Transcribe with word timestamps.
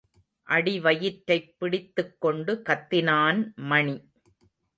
அடிவயிற்றைப் 0.47 1.55
பிடித்துக் 1.57 2.15
கொண்டு 2.19 2.61
கத்தினான் 2.69 3.53
மணி. 3.55 3.95